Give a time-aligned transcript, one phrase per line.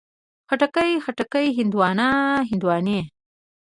[0.49, 2.07] خټکی، خټکي، هندواڼه،
[2.49, 2.99] هندواڼې